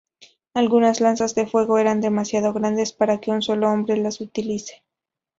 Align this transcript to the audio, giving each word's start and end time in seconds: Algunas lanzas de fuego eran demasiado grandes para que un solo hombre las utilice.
Algunas 0.55 0.99
lanzas 0.99 1.35
de 1.35 1.45
fuego 1.45 1.77
eran 1.77 2.01
demasiado 2.01 2.53
grandes 2.53 2.91
para 2.91 3.19
que 3.19 3.29
un 3.29 3.43
solo 3.43 3.69
hombre 3.71 3.97
las 3.97 4.19
utilice. 4.19 4.81